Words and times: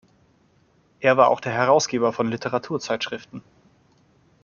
Er 0.99 1.15
war 1.15 1.27
auch 1.29 1.41
Herausgeber 1.45 2.11
von 2.11 2.27
Literaturzeitschriften. 2.27 3.43